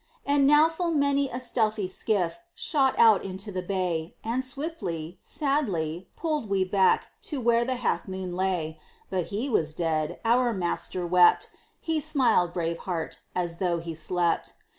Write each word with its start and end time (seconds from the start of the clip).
And 0.25 0.47
now 0.47 0.67
full 0.67 0.89
many 0.89 1.29
a 1.29 1.39
stealthy 1.39 1.87
skiff 1.87 2.39
Shot 2.55 2.97
out 2.97 3.23
into 3.23 3.51
the 3.51 3.61
bay; 3.61 4.15
And 4.23 4.43
swiftly, 4.43 5.19
sadly, 5.21 6.09
pulled 6.15 6.49
we 6.49 6.63
back 6.63 7.09
To 7.29 7.39
where 7.39 7.63
the 7.63 7.75
Half 7.75 8.07
Moon 8.07 8.35
lay; 8.35 8.79
But 9.11 9.25
he 9.27 9.47
was 9.47 9.75
dead 9.75 10.19
our 10.25 10.53
master 10.53 11.05
wept 11.05 11.51
He 11.79 12.01
smiled, 12.01 12.51
brave 12.51 12.79
heart, 12.79 13.19
as 13.35 13.57
though 13.59 13.77
he 13.77 13.93
slept. 13.93 14.55